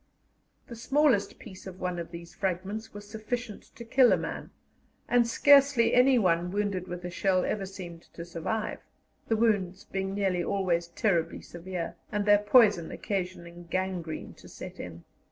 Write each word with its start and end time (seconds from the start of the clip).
The 0.65 0.75
smallest 0.75 1.37
piece 1.37 1.67
of 1.67 1.79
one 1.79 1.99
of 1.99 2.09
these 2.09 2.33
fragments 2.33 2.91
was 2.91 3.07
sufficient 3.07 3.61
to 3.75 3.85
kill 3.85 4.11
a 4.11 4.17
man, 4.17 4.49
and 5.07 5.27
scarcely 5.27 5.93
anyone 5.93 6.49
wounded 6.49 6.87
with 6.87 7.05
a 7.05 7.11
shell 7.11 7.45
ever 7.45 7.67
seemed 7.67 8.01
to 8.15 8.25
survive, 8.25 8.79
the 9.27 9.37
wounds 9.37 9.83
being 9.83 10.15
nearly 10.15 10.43
always 10.43 10.87
terribly 10.87 11.43
severe, 11.43 11.97
and 12.11 12.25
their 12.25 12.39
poison 12.39 12.89
occasioning 12.91 13.67
gangrene 13.69 14.33
to 14.39 14.47
set 14.49 14.79
in. 14.79 15.03